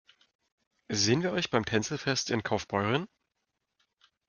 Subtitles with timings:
[0.89, 3.05] Sehen wir euch beim Tänzelfest in Kaufbeuren?